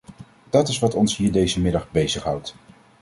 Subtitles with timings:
[0.49, 2.55] Dat is wat ons hier deze middag bezighoudt.